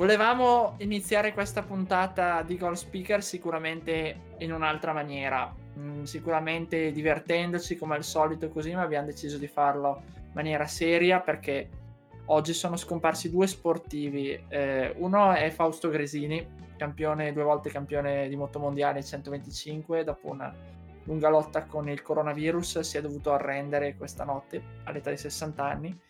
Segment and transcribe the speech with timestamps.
[0.00, 7.96] Volevamo iniziare questa puntata di Goal Speaker sicuramente in un'altra maniera, mm, sicuramente divertendoci come
[7.96, 11.68] al solito così, ma abbiamo deciso di farlo in maniera seria perché
[12.28, 14.42] oggi sono scomparsi due sportivi.
[14.48, 16.46] Eh, uno è Fausto Gresini,
[16.78, 20.50] campione, due volte campione di motomondiale 125, dopo una
[21.04, 26.00] lunga lotta con il coronavirus si è dovuto arrendere questa notte all'età di 60 anni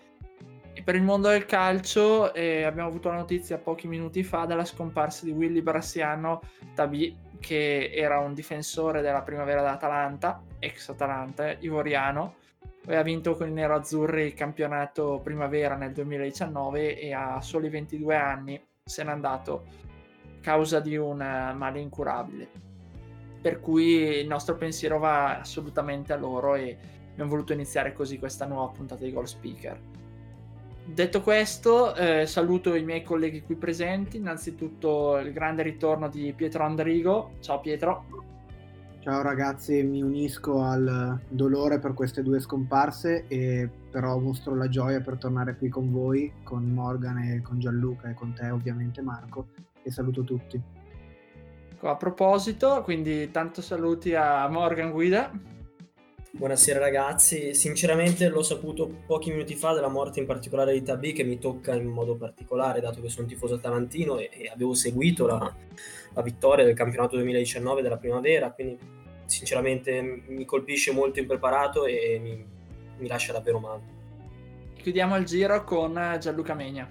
[0.84, 5.25] per il mondo del calcio eh, abbiamo avuto la notizia pochi minuti fa della scomparsa
[5.25, 6.42] di Willy Brassiano
[6.75, 12.36] Tabi, che era un difensore della primavera d'Atalanta, ex Atalanta, ivoriano.
[12.84, 18.64] Aveva vinto con i nero-azzurri il campionato primavera nel 2019 e a soli 22 anni
[18.83, 22.48] se n'è andato a causa di un male incurabile.
[23.41, 26.77] Per cui il nostro pensiero va assolutamente a loro e
[27.11, 29.89] abbiamo voluto iniziare così questa nuova puntata di Goal Speaker.
[30.84, 34.17] Detto questo, eh, saluto i miei colleghi qui presenti.
[34.17, 37.33] Innanzitutto il grande ritorno di Pietro Andrigo.
[37.41, 38.05] Ciao Pietro.
[39.01, 45.01] Ciao ragazzi, mi unisco al dolore per queste due scomparse e però mostro la gioia
[45.01, 49.48] per tornare qui con voi, con Morgan e con Gianluca e con te ovviamente Marco
[49.83, 50.61] e saluto tutti.
[51.81, 55.31] A proposito, quindi tanto saluti a Morgan Guida.
[56.33, 61.25] Buonasera ragazzi, sinceramente l'ho saputo pochi minuti fa della morte in particolare di Tabi che
[61.25, 65.55] mi tocca in modo particolare dato che sono tifoso talantino e, e avevo seguito la,
[66.14, 68.79] la, vittoria del campionato 2019 della primavera, quindi
[69.24, 72.47] sinceramente mi colpisce molto impreparato e mi,
[72.97, 73.83] mi lascia davvero male.
[74.77, 76.89] Chiudiamo il giro con Gianluca Megna.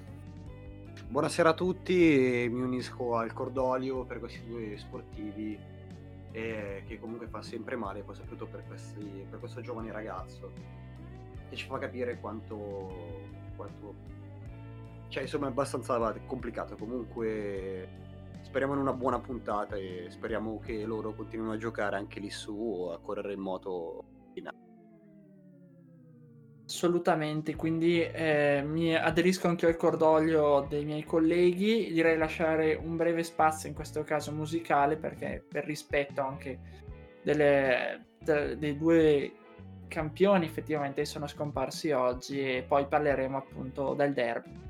[1.08, 5.79] Buonasera a tutti, mi unisco al cordolio per questi due sportivi
[6.32, 10.52] e che comunque fa sempre male, poi soprattutto per, questi, per questo giovane ragazzo,
[11.50, 12.92] che ci fa capire quanto,
[13.56, 14.18] quanto
[15.10, 17.90] cioè insomma è abbastanza complicato, comunque
[18.42, 22.90] speriamo in una buona puntata e speriamo che loro continuino a giocare anche lì su,
[22.94, 24.04] a correre in moto
[24.34, 24.69] in alto.
[26.70, 33.24] Assolutamente, quindi eh, mi aderisco anche al cordoglio dei miei colleghi, direi lasciare un breve
[33.24, 36.60] spazio in questo caso musicale perché per rispetto anche
[37.24, 39.32] delle, de, dei due
[39.88, 44.69] campioni effettivamente sono scomparsi oggi e poi parleremo appunto del derby.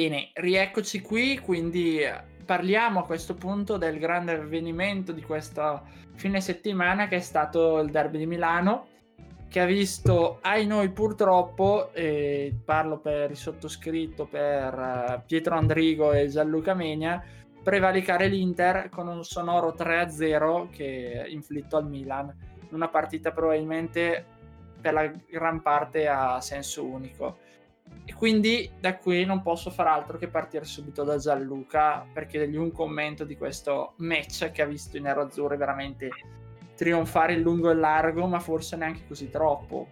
[0.00, 2.14] Bene, rieccoci qui, quindi eh,
[2.46, 5.82] parliamo a questo punto del grande avvenimento di questa
[6.14, 8.86] fine settimana che è stato il derby di Milano,
[9.46, 16.12] che ha visto, ai noi purtroppo, eh, parlo per il sottoscritto, per uh, Pietro Andrigo
[16.12, 17.22] e Gianluca Menia,
[17.62, 22.34] prevalicare l'Inter con un sonoro 3-0 che inflitto al Milan,
[22.70, 24.24] una partita probabilmente
[24.80, 27.48] per la gran parte a senso unico
[28.04, 32.56] E quindi da qui non posso far altro che partire subito da Gianluca per chiedergli
[32.56, 36.08] un commento di questo match che ha visto i nero-azzurri veramente
[36.74, 39.88] trionfare in lungo e largo, ma forse neanche così troppo.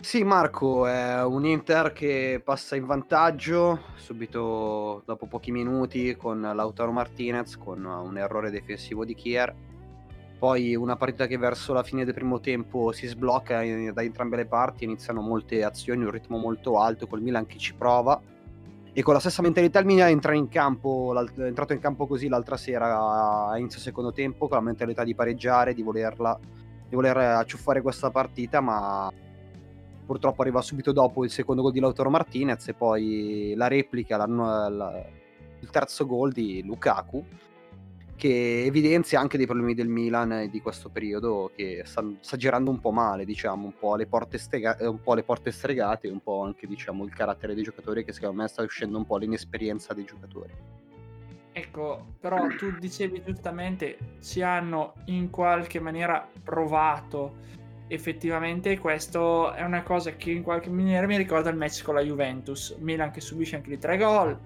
[0.00, 6.90] Sì, Marco, è un Inter che passa in vantaggio subito dopo pochi minuti con Lautaro
[6.90, 9.54] Martinez con un errore difensivo di Kier.
[10.42, 13.62] Poi una partita che verso la fine del primo tempo si sblocca
[13.92, 17.74] da entrambe le parti, iniziano molte azioni, un ritmo molto alto col Milan che ci
[17.74, 18.20] prova.
[18.92, 22.26] E con la stessa mentalità il Milan entra in campo, è entrato in campo così
[22.26, 26.36] l'altra sera a inizio secondo tempo, con la mentalità di pareggiare, di volerla,
[26.88, 29.08] di voler acciuffare questa partita, ma
[30.04, 34.26] purtroppo arriva subito dopo il secondo gol di Lautaro Martinez e poi la replica, la,
[34.26, 35.04] la,
[35.60, 37.24] il terzo gol di Lukaku
[38.22, 42.78] che evidenzia anche dei problemi del Milan di questo periodo che sta, sta girando un
[42.78, 47.12] po' male, diciamo, un po' le porte, le porte stregate un po' anche diciamo, il
[47.12, 50.52] carattere dei giocatori che secondo me sta uscendo un po' l'inesperienza dei giocatori.
[51.50, 57.40] Ecco, però tu dicevi giustamente, ci hanno in qualche maniera provato
[57.88, 62.02] effettivamente questo è una cosa che in qualche maniera mi ricorda il match con la
[62.02, 62.76] Juventus.
[62.78, 64.38] Milan che subisce anche lì tre gol,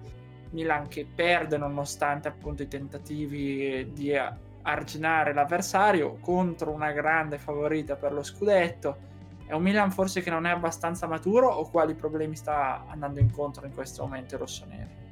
[0.51, 4.13] Milan che perde nonostante appunto i tentativi di
[4.61, 9.05] arginare l'avversario contro una grande favorita per lo scudetto.
[9.45, 13.65] È un Milan forse che non è abbastanza maturo o quali problemi sta andando incontro
[13.65, 15.05] in questo momento i rossoneri?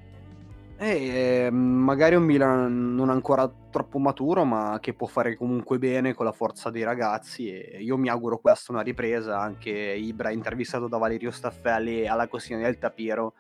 [0.78, 6.26] Eh, magari un Milan non ancora troppo maturo, ma che può fare comunque bene con
[6.26, 7.50] la forza dei ragazzi.
[7.50, 9.40] E io mi auguro questa una ripresa.
[9.40, 13.36] Anche Ibra, intervistato da Valerio Staffelli alla Costina del Tapiro,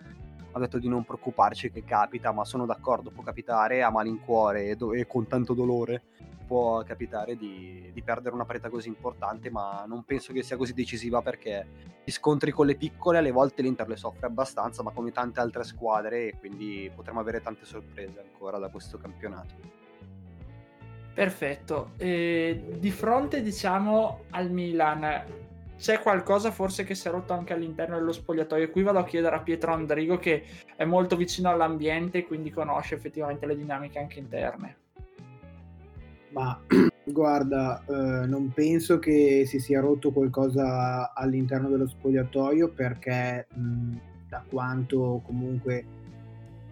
[0.55, 4.75] ha detto di non preoccuparci che capita, ma sono d'accordo, può capitare a malincuore e,
[4.77, 6.01] do- e con tanto dolore
[6.47, 10.73] può capitare di, di, perdere una partita così importante, ma non penso che sia così
[10.73, 11.65] decisiva perché
[12.03, 15.63] gli scontri con le piccole alle volte l'Inter le soffre abbastanza, ma come tante altre
[15.63, 19.55] squadre, e quindi potremo avere tante sorprese ancora da questo campionato.
[21.13, 21.91] Perfetto.
[21.97, 25.44] E di fronte, diciamo, al Milan,
[25.77, 28.69] c'è qualcosa forse che si è rotto anche all'interno dello spogliatoio.
[28.69, 30.43] Qui vado a chiedere a Pietro Andrigo che
[30.75, 34.77] è molto vicino all'ambiente e quindi conosce effettivamente le dinamiche anche interne.
[36.29, 36.59] Ma
[37.03, 43.97] guarda, eh, non penso che si sia rotto qualcosa all'interno dello spogliatoio perché mh,
[44.29, 45.85] da quanto comunque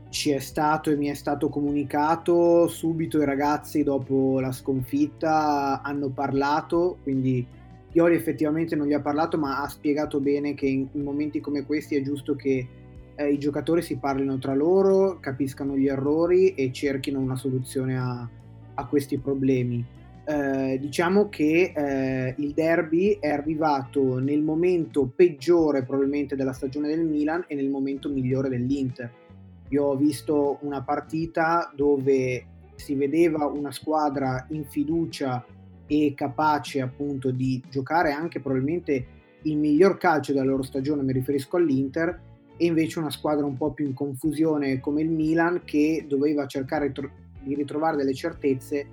[0.09, 6.09] ci è stato e mi è stato comunicato, subito i ragazzi dopo la sconfitta hanno
[6.09, 7.45] parlato, quindi
[7.93, 11.63] Iori effettivamente non gli ha parlato, ma ha spiegato bene che in, in momenti come
[11.65, 12.67] questi è giusto che
[13.15, 18.27] eh, i giocatori si parlino tra loro, capiscano gli errori e cerchino una soluzione a,
[18.73, 19.85] a questi problemi.
[20.25, 27.05] Eh, diciamo che eh, il derby è arrivato nel momento peggiore probabilmente della stagione del
[27.05, 29.11] Milan e nel momento migliore dell'Inter.
[29.69, 32.45] Io ho visto una partita dove
[32.75, 35.45] si vedeva una squadra in fiducia
[35.87, 39.05] e capace appunto di giocare anche probabilmente
[39.43, 43.71] il miglior calcio della loro stagione, mi riferisco all'Inter, e invece una squadra un po'
[43.71, 46.91] più in confusione come il Milan che doveva cercare
[47.41, 48.85] di ritrovare delle certezze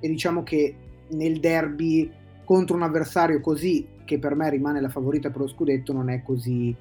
[0.00, 0.74] e diciamo che
[1.08, 2.10] nel derby
[2.44, 6.22] contro un avversario così che per me rimane la favorita per lo scudetto non è
[6.22, 6.74] così,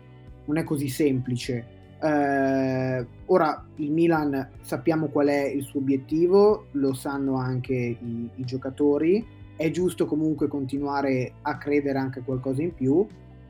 [0.46, 1.80] non è così semplice.
[2.02, 8.44] Eh, ora il Milan sappiamo qual è il suo obiettivo, lo sanno anche i, i
[8.46, 9.24] giocatori,
[9.62, 13.06] è giusto comunque continuare a credere anche qualcosa in più,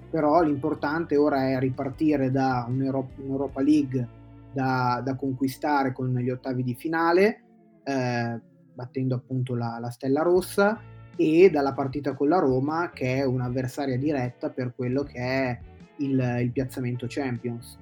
[0.09, 4.07] però l'importante ora è ripartire da un'Europa, un'Europa League
[4.51, 7.43] da, da, conquistare con gli ottavi di finale
[7.85, 8.39] eh,
[8.73, 10.81] battendo appunto la, la, Stella Rossa
[11.15, 15.59] e dalla partita con la Roma che è un'avversaria diretta per quello che è
[15.99, 17.77] il, il piazzamento Champions.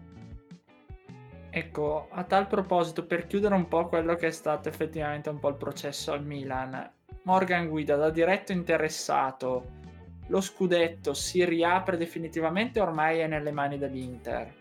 [1.50, 5.50] Ecco, a tal proposito, per chiudere un po' quello che è stato effettivamente un po'
[5.50, 6.92] il processo al Milan,
[7.30, 9.78] Morgan Guida da diretto interessato,
[10.30, 14.52] lo scudetto si riapre definitivamente ormai è nelle mani dell'Inter?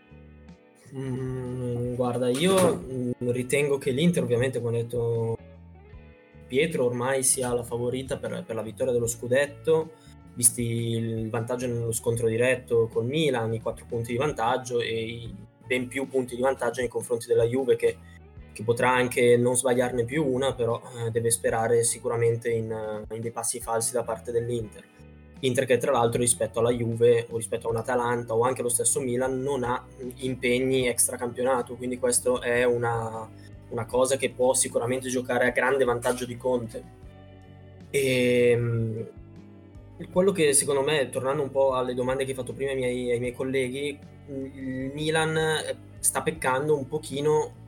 [0.95, 5.37] Mm, guarda, io mm, ritengo che l'Inter, ovviamente, come ha detto
[6.45, 9.93] Pietro, ormai sia la favorita per, per, la vittoria dello scudetto,
[10.35, 15.35] visti il vantaggio nello scontro diretto con Milan, i quattro punti di vantaggio e i
[15.65, 17.97] ben più punti di vantaggio nei confronti della Juve che,
[18.51, 23.31] che potrà anche non sbagliarne più una, però eh, deve sperare sicuramente in, in dei
[23.31, 24.83] passi falsi da parte dell'Inter.
[25.41, 28.67] Inter che tra l'altro rispetto alla Juve o rispetto a un Atalanta o anche lo
[28.67, 29.85] stesso Milan non ha
[30.17, 33.27] impegni extra campionato, quindi questo è una,
[33.69, 36.83] una cosa che può sicuramente giocare a grande vantaggio di Conte.
[37.89, 39.07] E ehm,
[40.11, 43.11] quello che secondo me, tornando un po' alle domande che hai fatto prima ai miei,
[43.11, 47.58] ai miei colleghi, il Milan eh, sta peccando un pochino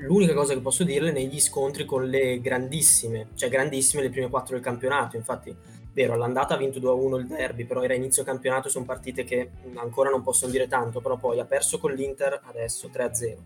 [0.00, 4.54] l'unica cosa che posso dirle negli scontri con le grandissime, cioè grandissime le prime quattro
[4.54, 5.54] del campionato, infatti
[5.92, 10.10] vero, all'andata ha vinto 2-1 il derby, però era inizio campionato, sono partite che ancora
[10.10, 13.36] non possono dire tanto, però poi ha perso con l'Inter adesso 3-0.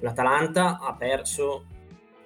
[0.00, 1.64] L'Atalanta ha perso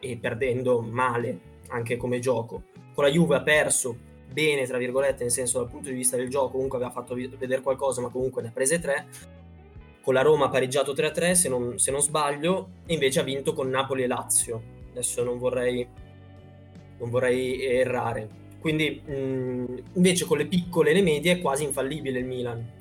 [0.00, 2.64] e perdendo male anche come gioco.
[2.94, 3.96] Con la Juve ha perso
[4.32, 7.60] bene, tra virgolette, nel senso dal punto di vista del gioco, comunque aveva fatto vedere
[7.60, 9.06] qualcosa, ma comunque ne ha prese tre
[10.02, 13.68] con la Roma pareggiato 3-3 se non, se non sbaglio e invece ha vinto con
[13.68, 14.62] Napoli e Lazio.
[14.90, 15.86] Adesso non vorrei,
[16.98, 18.38] non vorrei errare.
[18.60, 22.78] Quindi mh, invece con le piccole e le medie è quasi infallibile il Milan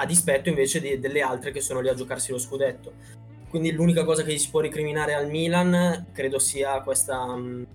[0.00, 2.92] a dispetto invece di, delle altre che sono lì a giocarsi lo scudetto.
[3.48, 7.66] Quindi l'unica cosa che si può ricriminare al Milan credo sia questa, mh,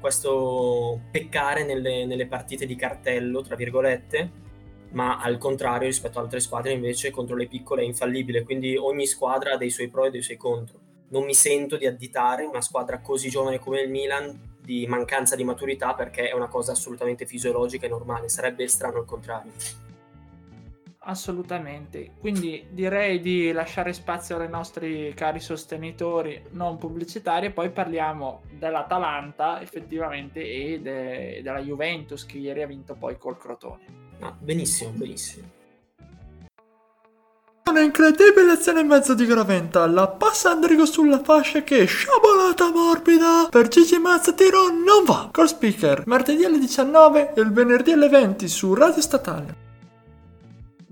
[0.00, 4.46] questo peccare nelle, nelle partite di cartello tra virgolette
[4.90, 9.06] ma al contrario rispetto ad altre squadre invece contro le piccole è infallibile, quindi ogni
[9.06, 10.80] squadra ha dei suoi pro e dei suoi contro.
[11.10, 15.44] Non mi sento di additare una squadra così giovane come il Milan di mancanza di
[15.44, 19.52] maturità perché è una cosa assolutamente fisiologica e normale, sarebbe strano il contrario.
[21.00, 28.42] Assolutamente, quindi direi di lasciare spazio ai nostri cari sostenitori non pubblicitari e poi parliamo
[28.50, 34.07] dell'Atalanta effettivamente e de- della Juventus che ieri ha vinto poi col Crotone.
[34.20, 35.56] Ah, benissimo, benissimo.
[37.68, 43.46] Una incredibile azione in mezzo di Graventa, la passa Andrigo sulla fascia che sciabolata morbida
[43.50, 45.28] per Gigi Mazza tiro non va.
[45.30, 49.67] Col speaker, martedì alle 19 e il venerdì alle 20 su Radio Statale.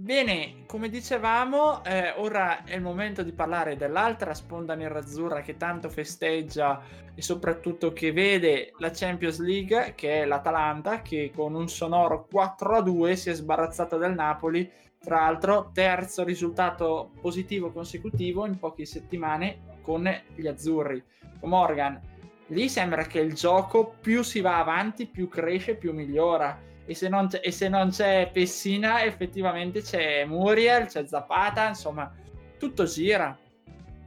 [0.06, 5.88] Bene, come dicevamo, eh, ora è il momento di parlare dell'altra sponda nerazzurra che tanto
[5.88, 6.80] festeggia
[7.12, 13.14] e soprattutto che vede la Champions League, che è l'Atalanta, che con un sonoro 4-2
[13.14, 14.70] si è sbarazzata del Napoli.
[14.96, 21.02] Tra l'altro, terzo risultato positivo consecutivo in poche settimane con gli azzurri.
[21.40, 22.00] Morgan,
[22.46, 27.08] lì sembra che il gioco più si va avanti, più cresce, più migliora e se,
[27.08, 32.12] non c'è, e se non c'è Pessina effettivamente c'è Muriel, c'è Zapata, insomma
[32.58, 33.36] tutto gira.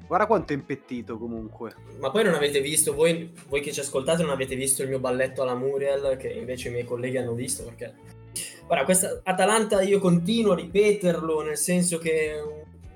[0.08, 1.76] Guarda quanto è impettito comunque.
[2.00, 5.00] Ma poi non avete visto, voi, voi, che ci ascoltate non avete visto il mio
[5.00, 7.94] balletto alla Muriel, che invece i miei colleghi hanno visto, perché...
[8.66, 12.42] Guarda, questa Atalanta io continuo a ripeterlo, nel senso che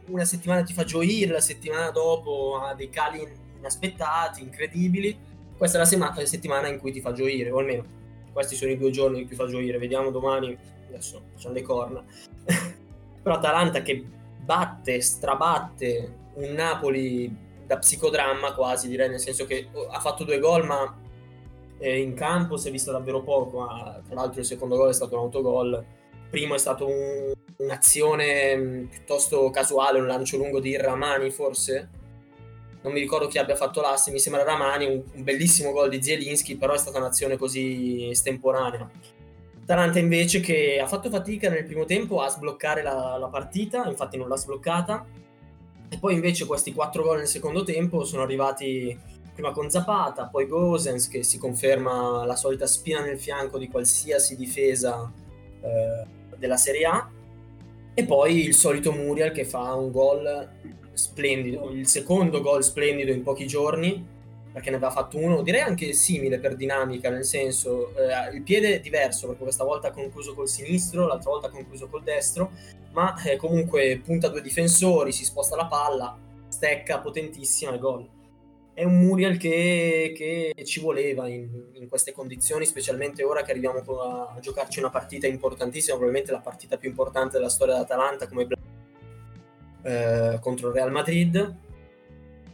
[0.07, 5.15] una settimana ti fa gioire, la settimana dopo ha dei cali inaspettati, incredibili.
[5.55, 8.01] Questa è la sema- settimana in cui ti fa gioire, o almeno
[8.33, 12.03] questi sono i due giorni in cui fa gioire, vediamo domani, adesso facciamo le corna.
[13.23, 14.03] Però Atalanta che
[14.43, 17.33] batte, strabatte un Napoli
[17.65, 20.97] da psicodramma quasi direi, nel senso che oh, ha fatto due gol ma
[21.77, 25.15] eh, in campo si è visto davvero poco, tra l'altro il secondo gol è stato
[25.15, 30.75] un autogol, il primo è stato un, un'azione mm, piuttosto casuale, un lancio lungo di
[30.75, 31.89] Ramani forse,
[32.83, 36.03] non mi ricordo chi abbia fatto l'asse, mi sembra Ramani, un, un bellissimo gol di
[36.03, 38.89] Zielinski, però è stata un'azione così estemporanea.
[39.65, 44.17] Taranta invece che ha fatto fatica nel primo tempo a sbloccare la, la partita, infatti
[44.17, 45.05] non l'ha sbloccata,
[45.89, 48.97] e poi invece questi quattro gol nel secondo tempo sono arrivati
[49.33, 54.35] prima con Zapata, poi Gosens che si conferma la solita spina nel fianco di qualsiasi
[54.35, 55.11] difesa
[55.61, 56.05] eh,
[56.37, 57.09] della Serie A,
[57.93, 60.49] e poi il solito Muriel che fa un gol
[60.93, 64.11] splendido, il secondo gol splendido in pochi giorni,
[64.53, 68.75] perché ne aveva fatto uno, direi anche simile per dinamica, nel senso eh, il piede
[68.75, 72.51] è diverso, perché questa volta ha concluso col sinistro, l'altra volta ha concluso col destro,
[72.91, 76.15] ma eh, comunque punta due difensori, si sposta la palla,
[76.47, 78.07] stecca potentissima e gol.
[78.75, 83.79] È un Muriel che, che ci voleva in, in, queste condizioni, specialmente ora che arriviamo
[83.79, 88.47] a, giocarci una partita importantissima, probabilmente la partita più importante della storia dell'Atalanta come
[89.83, 91.55] eh, contro il Real Madrid.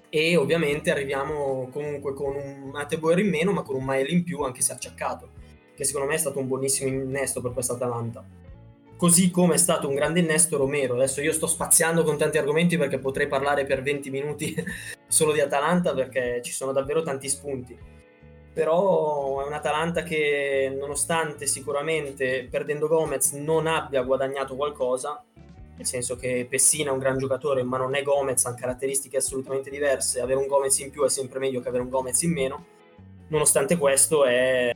[0.09, 4.41] E ovviamente arriviamo comunque con un Mateboer in meno ma con un Mael in più
[4.41, 5.37] anche se acciaccato
[5.79, 8.21] che secondo me è stato un buonissimo innesto per questa Atalanta.
[8.97, 10.95] Così come è stato un grande innesto Romero.
[10.95, 14.53] Adesso io sto spaziando con tanti argomenti perché potrei parlare per 20 minuti
[15.07, 17.77] solo di Atalanta perché ci sono davvero tanti spunti.
[18.51, 25.23] Però è un'Atalanta che nonostante sicuramente perdendo Gomez non abbia guadagnato qualcosa
[25.79, 29.69] nel senso che Pessina è un gran giocatore ma non è Gomez, ha caratteristiche assolutamente
[29.69, 32.65] diverse, avere un Gomez in più è sempre meglio che avere un Gomez in meno,
[33.29, 34.75] nonostante questo è,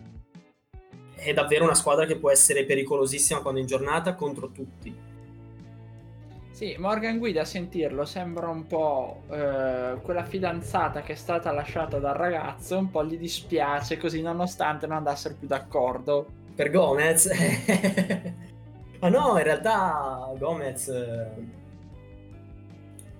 [1.15, 5.11] è davvero una squadra che può essere pericolosissima quando in giornata contro tutti.
[6.51, 11.99] Sì, Morgan Guida a sentirlo sembra un po' eh, quella fidanzata che è stata lasciata
[11.99, 16.27] dal ragazzo, un po' gli dispiace così nonostante non andassero più d'accordo.
[16.55, 17.27] Per Gomez?
[19.03, 20.87] Ma no, in realtà Gomez...
[20.87, 21.61] Eh,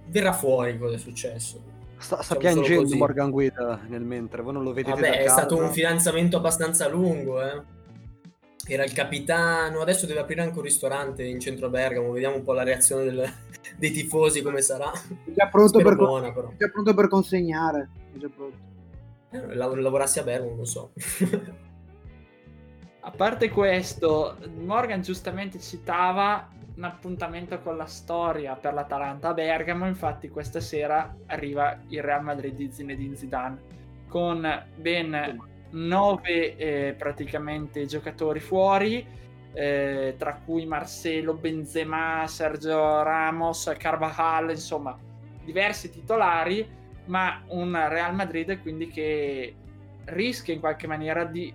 [0.07, 1.61] verrà fuori cosa è successo.
[1.97, 2.97] Sta, sta Diciamo piangendo così.
[2.97, 5.37] Morgan Guida nel mentre, voi non lo vedete Vabbè, da è casa.
[5.39, 7.61] stato un fidanzamento abbastanza lungo, eh.
[8.65, 12.43] Era il capitano, adesso deve aprire anche un ristorante in centro a Bergamo, vediamo un
[12.43, 13.29] po' la reazione del-
[13.77, 14.91] dei tifosi come sarà.
[14.91, 16.49] È già pronto, per, buona però.
[16.49, 17.89] è già pronto per consegnare.
[18.13, 18.57] È già pronto.
[19.31, 20.91] Eh, lav- lavorassi a Bergamo, non so.
[23.05, 29.86] A parte questo, Morgan giustamente citava un appuntamento con la storia per l'Atalanta a Bergamo,
[29.86, 33.62] infatti questa sera arriva il Real Madrid di Zinedine Zidane
[34.07, 35.38] con ben
[35.72, 39.05] nove eh, praticamente giocatori fuori,
[39.51, 44.98] eh, tra cui Marcelo, Benzema, Sergio Ramos, Carvajal, insomma
[45.43, 46.65] diversi titolari,
[47.07, 49.55] ma un Real Madrid quindi che
[50.05, 51.53] rischia in qualche maniera di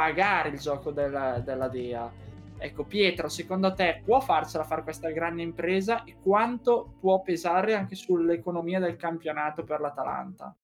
[0.00, 2.10] pagare il gioco della, della Dea.
[2.56, 7.94] Ecco, Pietro, secondo te può farcela fare questa grande impresa e quanto può pesare anche
[7.94, 10.56] sull'economia del campionato per l'Atalanta?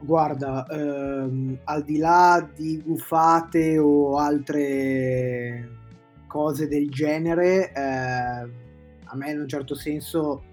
[0.00, 5.68] Guarda, ehm, al di là di gufate o altre
[6.26, 7.80] cose del genere, eh,
[9.04, 10.44] a me in un certo senso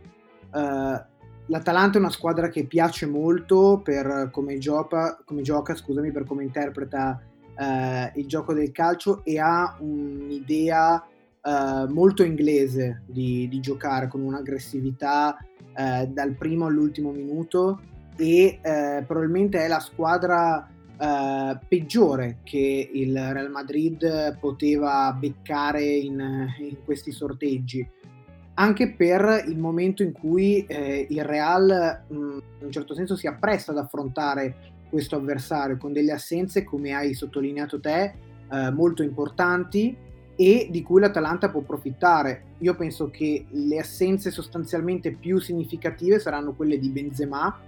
[0.53, 1.05] eh,
[1.45, 6.43] l'Atalanta è una squadra che piace molto per come gioca, come gioca scusami, per come
[6.43, 7.23] interpreta
[7.59, 11.05] eh, il gioco del calcio e ha un'idea
[11.41, 15.37] eh, molto inglese di, di giocare con un'aggressività
[15.75, 17.81] eh, dal primo all'ultimo minuto
[18.15, 26.47] e eh, probabilmente è la squadra eh, peggiore che il Real Madrid poteva beccare in,
[26.59, 27.87] in questi sorteggi.
[28.55, 33.25] Anche per il momento in cui eh, il Real mh, in un certo senso si
[33.25, 38.13] appresta ad affrontare questo avversario con delle assenze come hai sottolineato te
[38.51, 39.95] eh, molto importanti
[40.35, 42.55] e di cui l'Atalanta può approfittare.
[42.59, 47.59] Io penso che le assenze sostanzialmente più significative saranno quelle di Benzema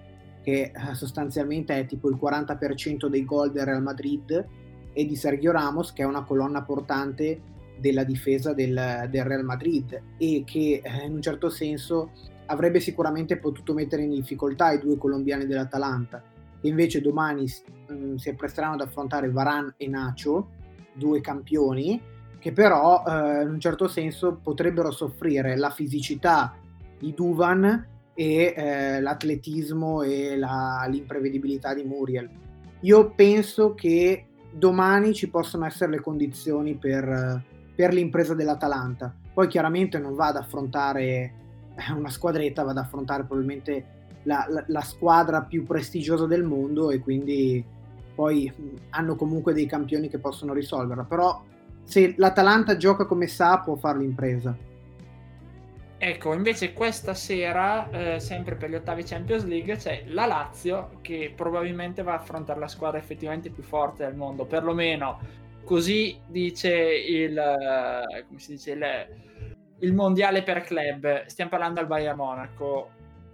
[0.41, 4.45] che eh, sostanzialmente è tipo il 40% dei gol del Real Madrid,
[4.93, 9.99] e di Sergio Ramos, che è una colonna portante della difesa del, del Real Madrid
[10.17, 12.11] e che eh, in un certo senso
[12.47, 16.21] avrebbe sicuramente potuto mettere in difficoltà i due colombiani dell'Atalanta,
[16.61, 17.45] invece domani
[17.87, 20.49] mh, si appresteranno ad affrontare Varan e Nacho,
[20.93, 22.01] due campioni,
[22.39, 26.55] che però eh, in un certo senso potrebbero soffrire la fisicità
[26.97, 32.29] di Duvan e eh, l'atletismo e la, l'imprevedibilità di Muriel.
[32.81, 37.41] Io penso che domani ci possono essere le condizioni per,
[37.75, 39.15] per l'impresa dell'Atalanta.
[39.33, 41.33] Poi chiaramente non va ad affrontare
[41.95, 43.85] una squadretta, va ad affrontare probabilmente
[44.23, 47.63] la, la, squadra più prestigiosa del mondo e quindi
[48.13, 48.51] poi
[48.91, 51.03] hanno comunque dei campioni che possono risolverla.
[51.03, 51.43] Però
[51.83, 54.55] se l'Atalanta gioca come sa può fare l'impresa.
[56.03, 61.31] Ecco, invece questa sera, eh, sempre per gli ottavi Champions League, c'è la Lazio che
[61.35, 65.19] probabilmente va a affrontare la squadra effettivamente più forte del mondo, perlomeno
[65.63, 68.85] così dice il, eh, dice, il,
[69.81, 71.25] il mondiale per club.
[71.25, 72.89] Stiamo parlando del Bayern Monaco.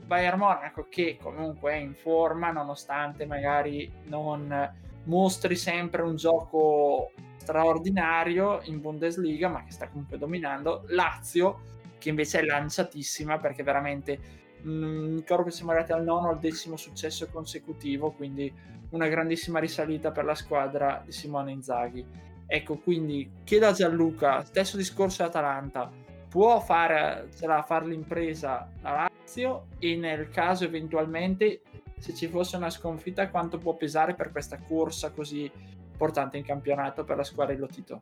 [0.08, 4.72] Bayern Monaco che comunque è in forma nonostante magari non
[5.04, 10.84] mostri sempre un gioco straordinario in Bundesliga, ma che sta comunque dominando.
[10.88, 14.20] Lazio che invece è lanciatissima perché veramente
[14.62, 18.54] mh, ricordo che siamo arrivati al nono o al decimo successo consecutivo, quindi
[18.90, 22.06] una grandissima risalita per la squadra di Simone Inzaghi.
[22.46, 25.90] Ecco, quindi chiedo a Gianluca, stesso discorso Atalanta,
[26.30, 31.62] può fare, sarà fare l'impresa la Lazio e nel caso eventualmente
[32.00, 35.52] se ci fosse una sconfitta quanto può pesare per questa corsa così
[35.92, 38.02] importante in campionato per la squadra di Lotito?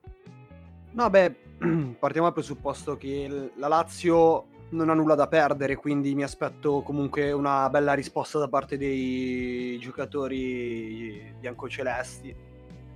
[0.91, 1.35] No, beh,
[1.97, 7.31] partiamo dal presupposto che la Lazio non ha nulla da perdere, quindi mi aspetto comunque
[7.31, 12.35] una bella risposta da parte dei giocatori biancocelesti.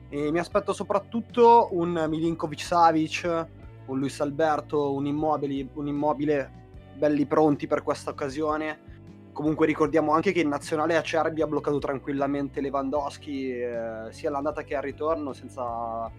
[0.10, 3.48] E mi aspetto soprattutto un Milinkovic Savic,
[3.88, 6.59] un Luis Alberto, un immobile, un immobile
[7.00, 8.98] belli pronti per questa occasione.
[9.32, 14.76] Comunque ricordiamo anche che in nazionale Acerbi ha bloccato tranquillamente Lewandowski eh, sia all'andata che
[14.76, 16.12] al ritorno senza,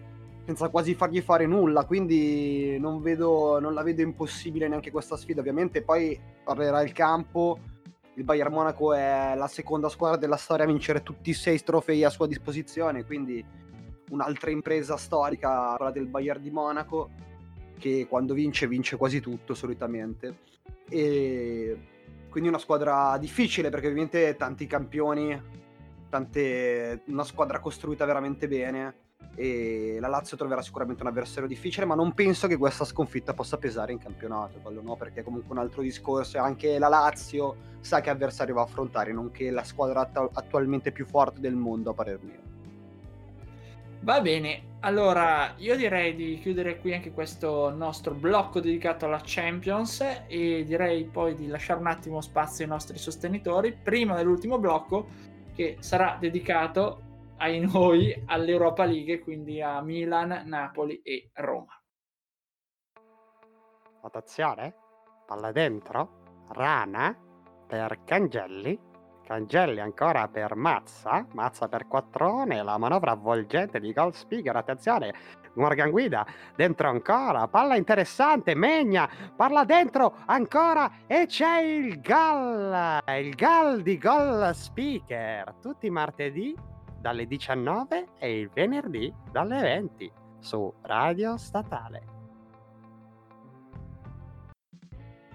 [0.43, 5.39] senza quasi fargli fare nulla, quindi non, vedo, non la vedo impossibile neanche questa sfida.
[5.39, 7.59] Ovviamente poi parlerà il campo,
[8.15, 12.03] il Bayern Monaco è la seconda squadra della storia a vincere tutti i sei trofei
[12.03, 13.45] a sua disposizione, quindi
[14.09, 17.09] un'altra impresa storica, quella del Bayern di Monaco,
[17.81, 20.37] che quando vince vince quasi tutto solitamente.
[20.87, 21.77] E
[22.29, 25.41] quindi una squadra difficile perché ovviamente tanti campioni,
[26.07, 31.95] tante, una squadra costruita veramente bene e la Lazio troverà sicuramente un avversario difficile, ma
[31.95, 35.81] non penso che questa sconfitta possa pesare in campionato, quello no, perché comunque un altro
[35.81, 40.29] discorso è anche la Lazio sa che avversario va a affrontare, nonché la squadra att-
[40.33, 42.50] attualmente più forte del mondo a parer mio.
[44.03, 50.01] Va bene, allora io direi di chiudere qui anche questo nostro blocco dedicato alla Champions
[50.27, 55.05] e direi poi di lasciare un attimo spazio ai nostri sostenitori prima dell'ultimo blocco
[55.53, 61.79] che sarà dedicato ai noi all'Europa League, quindi a Milan, Napoli e Roma.
[64.01, 64.73] Attenzione,
[65.27, 67.15] palla dentro, Rana
[67.67, 68.79] per Cangelli,
[69.31, 75.13] Cangelli ancora per Mazza, Mazza per Quattrone, la manovra avvolgente di Gold Speaker, attenzione,
[75.53, 83.33] Morgan Guida, dentro ancora, palla interessante, Megna, parla dentro ancora e c'è il gol, il
[83.35, 86.53] gol di Gold Speaker, tutti i martedì
[86.99, 92.20] dalle 19 e il venerdì dalle 20 su Radio Statale.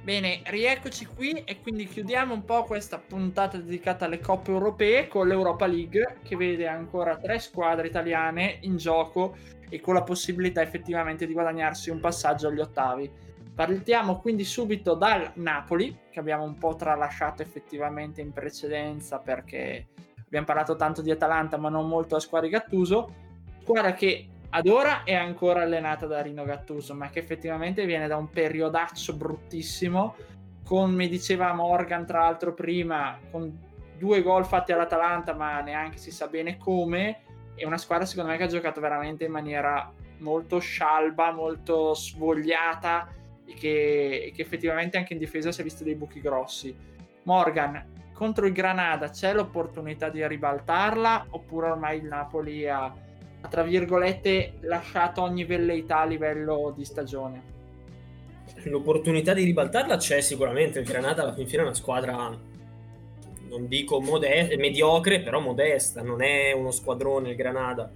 [0.07, 5.27] Bene, rieccoci qui e quindi chiudiamo un po' questa puntata dedicata alle coppe europee con
[5.27, 9.35] l'Europa League che vede ancora tre squadre italiane in gioco
[9.69, 13.11] e con la possibilità effettivamente di guadagnarsi un passaggio agli ottavi.
[13.53, 19.88] Partiamo quindi subito dal Napoli, che abbiamo un po' tralasciato effettivamente in precedenza perché
[20.25, 23.12] abbiamo parlato tanto di Atalanta ma non molto a squadra Gattuso,
[23.61, 28.17] squadra che ad ora è ancora allenata da Rino Gattuso, ma che effettivamente viene da
[28.17, 30.15] un periodaccio bruttissimo,
[30.65, 33.65] come diceva Morgan tra l'altro prima, con
[33.97, 37.21] due gol fatti all'Atalanta, ma neanche si sa bene come,
[37.55, 43.09] è una squadra secondo me che ha giocato veramente in maniera molto scialba, molto svogliata
[43.45, 46.77] e che, e che effettivamente anche in difesa si è visto dei buchi grossi.
[47.23, 52.93] Morgan, contro il Granada c'è l'opportunità di ribaltarla oppure ormai il Napoli ha
[53.49, 57.55] tra virgolette lasciato ogni velleità a livello di stagione.
[58.65, 62.55] L'opportunità di ribaltarla c'è sicuramente, il Granada alla fin fine è una squadra
[63.49, 67.91] non dico modesta, mediocre, però modesta, non è uno squadrone il Granada.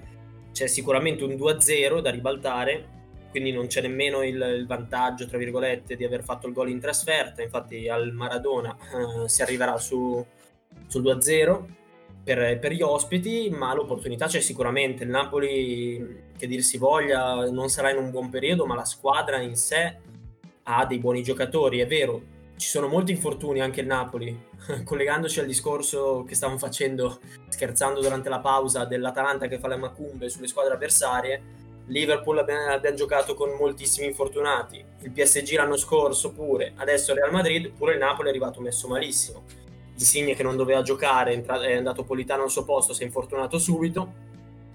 [0.53, 2.99] C'è sicuramente un 2-0 da ribaltare,
[3.31, 6.81] quindi non c'è nemmeno il, il, vantaggio, tra virgolette, di aver fatto il gol in
[6.81, 7.43] trasferta.
[7.43, 10.25] Infatti al Maradona eh, si arriverà su,
[10.87, 11.79] sul 2-0
[12.35, 15.03] per, per, gli ospiti, ma l'opportunità c'è sicuramente.
[15.03, 19.41] Il Napoli, che dir si voglia, non sarà in un buon periodo, ma la squadra
[19.41, 19.97] in sé
[20.63, 22.39] ha dei buoni giocatori, è vero.
[22.57, 24.39] Ci sono molti infortuni anche il Napoli,
[24.85, 30.29] collegandoci al discorso che stavamo facendo, scherzando durante la pausa dell'Atalanta che fa le macumbe
[30.29, 31.59] sulle squadre avversarie.
[31.87, 37.73] Liverpool abbiamo, abbiamo giocato con moltissimi infortunati, il PSG l'anno scorso pure, adesso Real Madrid,
[37.73, 39.43] pure il Napoli è arrivato messo malissimo
[40.01, 44.13] Insigne che non doveva giocare, è andato Politano al suo posto, si è infortunato subito,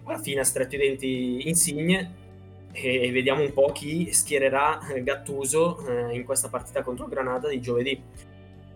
[0.04, 2.24] alla fine ha stretto i denti Insigne
[2.72, 8.00] e vediamo un po' chi schiererà Gattuso eh, in questa partita contro Granada di giovedì.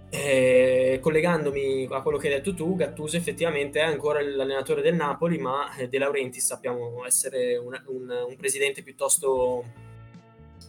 [0.10, 5.38] Eh, collegandomi a quello che hai detto tu, Gattuso effettivamente è ancora l'allenatore del Napoli,
[5.38, 9.66] ma De Laurentiis sappiamo essere un, un, un presidente piuttosto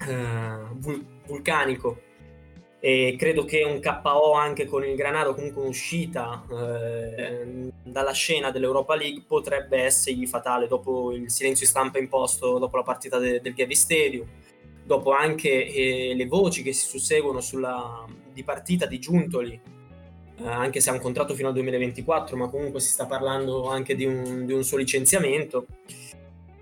[0.06, 2.08] eh, vul- vulcanico
[2.82, 8.96] e credo che un KO anche con il Granado, comunque un'uscita eh, dalla scena dell'Europa
[8.96, 13.74] League potrebbe essergli fatale dopo il silenzio stampa imposto dopo la partita de- del Gavi
[13.74, 14.26] Stadium,
[14.82, 19.60] dopo anche eh, le voci che si susseguono sulla, di partita di Giuntoli,
[20.38, 23.94] eh, anche se ha un contratto fino al 2024, ma comunque si sta parlando anche
[23.94, 25.66] di un, di un suo licenziamento.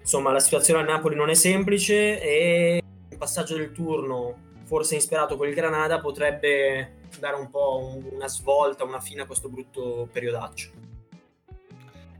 [0.00, 5.38] Insomma, la situazione a Napoli non è semplice e il passaggio del turno forse ispirato
[5.38, 10.70] con il Granada, potrebbe dare un po' una svolta, una fine a questo brutto periodaccio.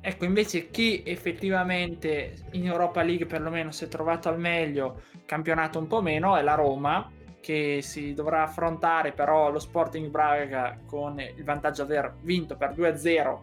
[0.01, 5.89] Ecco, invece chi effettivamente in Europa League perlomeno si è trovato al meglio, campionato un
[5.89, 11.45] po' meno, è la Roma, che si dovrà affrontare però lo Sporting Braga con il
[11.45, 13.39] vantaggio di aver vinto per 2-0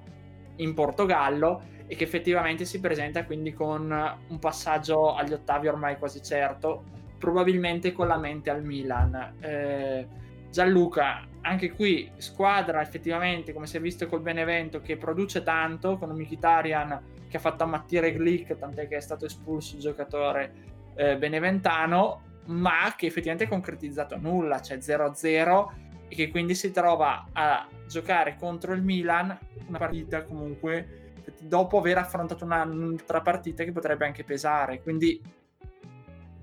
[0.55, 3.91] in Portogallo e che effettivamente si presenta quindi con
[4.27, 9.35] un passaggio agli ottavi ormai quasi certo probabilmente con la mente al Milan.
[9.39, 10.07] Eh,
[10.49, 16.09] Gianluca, anche qui squadra effettivamente, come si è visto col Benevento, che produce tanto, con
[16.09, 20.53] un Mkhitaryan che ha fatto ammattire Glick, tant'è che è stato espulso il giocatore
[20.95, 25.67] eh, beneventano, ma che effettivamente ha concretizzato nulla, cioè 0-0
[26.07, 31.97] e che quindi si trova a giocare contro il Milan una partita comunque dopo aver
[31.97, 34.81] affrontato un'altra partita che potrebbe anche pesare.
[34.81, 35.21] Quindi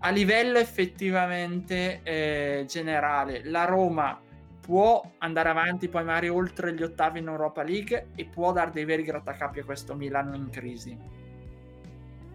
[0.05, 4.19] a livello effettivamente eh, generale, la Roma
[4.61, 8.85] può andare avanti poi magari oltre gli ottavi in Europa League e può dare dei
[8.85, 10.99] veri grattacapi a questo Milan in crisi.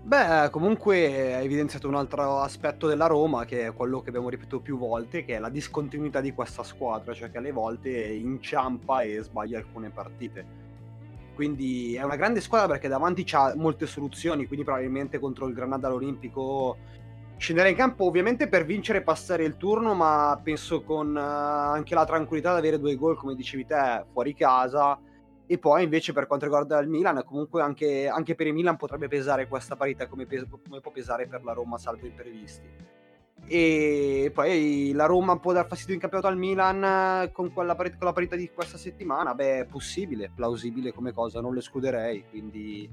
[0.01, 4.62] Beh, comunque ha evidenziato un altro aspetto della Roma, che è quello che abbiamo ripetuto
[4.62, 9.21] più volte, che è la discontinuità di questa squadra, cioè che alle volte inciampa e
[9.21, 10.45] sbaglia alcune partite.
[11.36, 15.88] Quindi è una grande squadra perché davanti c'ha molte soluzioni, quindi probabilmente contro il Granada
[15.88, 16.77] all'Olimpico
[17.38, 21.95] scenderà in campo ovviamente per vincere e passare il turno, ma penso con uh, anche
[21.95, 25.00] la tranquillità di avere due gol, come dicevi te, fuori casa
[25.50, 29.08] e poi invece per quanto riguarda il Milan, comunque anche, anche per il Milan potrebbe
[29.08, 32.95] pesare questa parità come, pes- come può pesare per la Roma salvo imprevisti.
[33.45, 38.08] E poi la Roma può dar fastidio in campionato al Milan con, quella parità, con
[38.08, 39.34] la parità di questa settimana?
[39.34, 42.26] Beh, è possibile, plausibile come cosa, non lo escluderei.
[42.30, 42.89] Quindi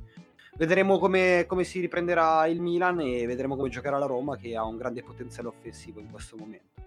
[0.56, 4.64] vedremo come, come, si riprenderà il Milan e vedremo come giocherà la Roma che ha
[4.64, 6.82] un grande potenziale offensivo in questo momento,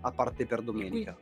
[0.00, 1.16] a parte per domenica.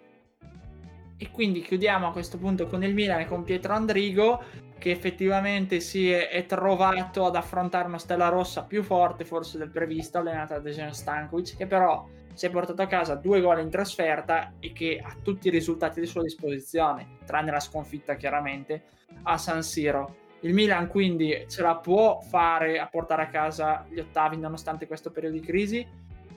[1.20, 4.40] E quindi chiudiamo a questo punto con il Milan e con Pietro Andrigo
[4.79, 9.70] che effettivamente si è, è, trovato ad affrontare una stella rossa più forte forse del
[9.70, 13.68] previsto, allenata da Dejan Stankovic, che però si è portato a casa due gol in
[13.68, 18.85] trasferta e che ha tutti i risultati di sua disposizione, tranne la sconfitta chiaramente
[19.24, 20.27] a San Siro.
[20.40, 25.11] Il Milan quindi ce la può fare a portare a casa gli ottavi nonostante questo
[25.11, 25.87] periodo di crisi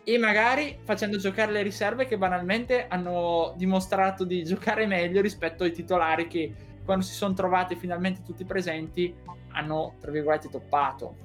[0.03, 5.71] e magari facendo giocare le riserve che banalmente hanno dimostrato di giocare meglio rispetto ai
[5.71, 9.13] titolari che quando si sono trovati finalmente tutti presenti
[9.49, 11.15] hanno tra virgolette toppato.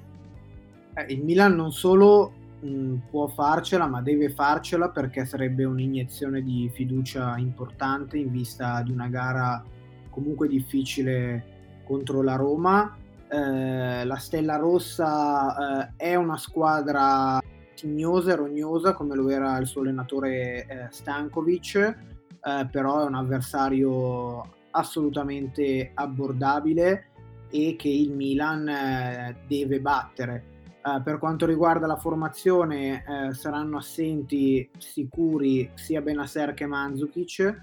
[0.95, 6.71] Eh, il Milan non solo mh, può farcela ma deve farcela perché sarebbe un'iniezione di
[6.75, 9.65] fiducia importante in vista di una gara
[10.11, 11.55] comunque difficile
[11.87, 12.96] contro la Roma.
[13.29, 17.40] Eh, la Stella Rossa eh, è una squadra
[17.75, 23.14] tignosa e rognosa come lo era il suo allenatore eh, Stankovic, eh, però è un
[23.14, 27.09] avversario assolutamente abbordabile
[27.51, 30.55] e che il Milan eh, deve battere.
[30.87, 37.62] Uh, per quanto riguarda la formazione saranno assenti sicuri sia Benasser che Mandzukic.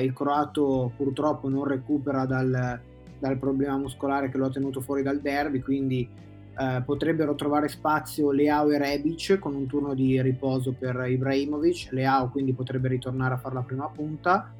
[0.00, 2.80] Il croato purtroppo non recupera dal,
[3.18, 6.08] dal, problema muscolare che lo ha tenuto fuori dal derby, quindi
[6.58, 11.88] eh, potrebbero trovare spazio Leao e Rebic con un turno di riposo per Ibrahimovic.
[11.92, 14.52] Leao quindi potrebbe ritornare a fare la prima punta.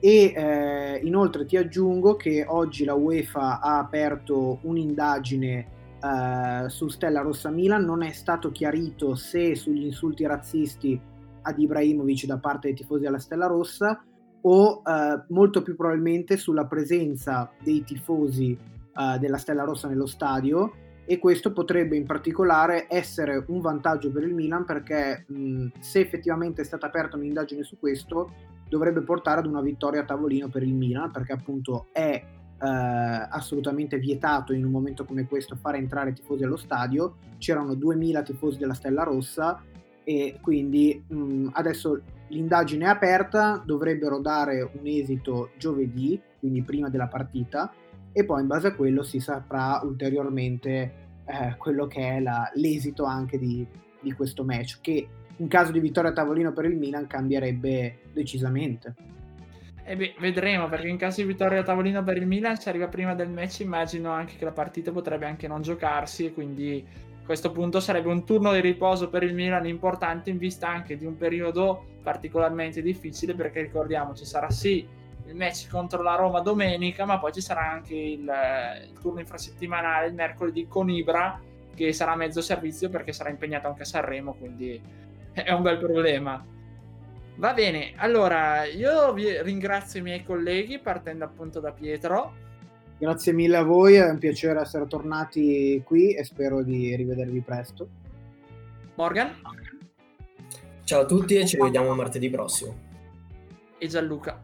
[0.00, 5.66] E eh, inoltre ti aggiungo che oggi la UEFA ha aperto un'indagine
[6.02, 7.84] eh, su Stella Rossa Milan.
[7.84, 11.00] Non è stato chiarito se sugli insulti razzisti
[11.42, 14.02] ad Ibrahimovic da parte dei tifosi della Stella Rossa
[14.42, 20.72] o eh, molto più probabilmente sulla presenza dei tifosi eh, della Stella Rossa nello stadio
[21.04, 26.62] e questo potrebbe in particolare essere un vantaggio per il Milan perché mh, se effettivamente
[26.62, 28.32] è stata aperta un'indagine su questo
[28.68, 32.24] dovrebbe portare ad una vittoria a tavolino per il Milan perché appunto è
[32.62, 37.16] eh, assolutamente vietato in un momento come questo fare entrare tifosi allo stadio.
[37.38, 39.62] C'erano 2000 tifosi della Stella Rossa
[40.04, 42.00] e quindi mh, adesso
[42.30, 47.72] l'indagine è aperta dovrebbero dare un esito giovedì quindi prima della partita
[48.12, 53.04] e poi in base a quello si saprà ulteriormente eh, quello che è la, l'esito
[53.04, 53.64] anche di,
[54.00, 58.94] di, questo match che in caso di vittoria a tavolino per il Milan cambierebbe decisamente.
[59.84, 62.88] E beh, vedremo perché in caso di vittoria a tavolino per il Milan si arriva
[62.88, 66.84] prima del match immagino anche che la partita potrebbe anche non giocarsi e quindi
[67.30, 71.06] questo punto sarebbe un turno di riposo per il Milan importante in vista anche di
[71.06, 74.84] un periodo particolarmente difficile perché ricordiamo ci sarà sì
[75.26, 78.28] il match contro la Roma domenica, ma poi ci sarà anche il,
[78.82, 81.40] il turno infrasettimanale il mercoledì con Ibra,
[81.72, 84.82] che sarà mezzo servizio perché sarà impegnato anche a Sanremo, quindi
[85.32, 86.44] è un bel problema.
[87.36, 92.48] Va bene, allora io vi ringrazio i miei colleghi partendo appunto da Pietro.
[93.00, 97.88] Grazie mille a voi, è un piacere essere tornati qui e spero di rivedervi presto.
[98.94, 99.40] Morgan.
[100.84, 102.76] Ciao a tutti e ci vediamo martedì prossimo.
[103.78, 104.38] E Gianluca.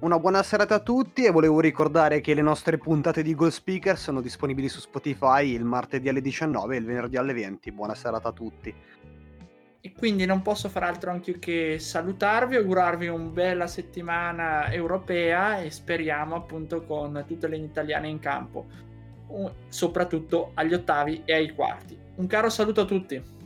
[0.00, 3.96] Una buona serata a tutti e volevo ricordare che le nostre puntate di Goal Speaker
[3.96, 7.70] sono disponibili su Spotify il martedì alle 19 e il venerdì alle 20.
[7.70, 8.74] Buona serata a tutti.
[9.84, 15.72] E quindi non posso fare altro anche che salutarvi, augurarvi una bella settimana europea e
[15.72, 18.66] speriamo appunto con tutte le italiane in campo,
[19.68, 21.98] soprattutto agli ottavi e ai quarti.
[22.14, 23.40] Un caro saluto a tutti.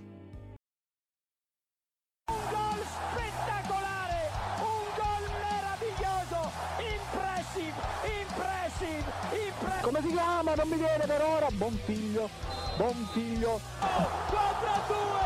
[9.81, 10.55] come si chiama?
[10.55, 11.46] Non mi viene per ora.
[11.53, 12.29] Buon figlio,
[12.77, 13.61] buon figlio.
[13.81, 15.25] Oh,